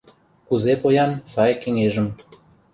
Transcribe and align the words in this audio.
Кузе 0.47 0.73
поян, 0.81 1.11
сай 1.33 1.51
кеҥежым 1.61 2.07